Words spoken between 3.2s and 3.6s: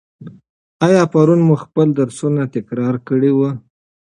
وو؟